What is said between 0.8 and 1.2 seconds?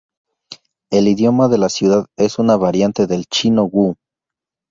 El